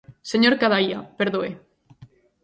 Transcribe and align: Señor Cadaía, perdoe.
Señor 0.31 0.53
Cadaía, 0.61 0.99
perdoe. 1.19 1.51